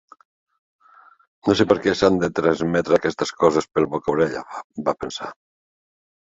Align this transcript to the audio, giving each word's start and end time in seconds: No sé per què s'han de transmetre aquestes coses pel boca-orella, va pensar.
No 1.49 1.55
sé 1.59 1.67
per 1.71 1.77
què 1.83 1.93
s'han 1.99 2.17
de 2.23 2.29
transmetre 2.39 2.97
aquestes 2.97 3.33
coses 3.45 3.69
pel 3.77 3.87
boca-orella, 3.93 4.43
va 4.89 4.97
pensar. 5.05 5.31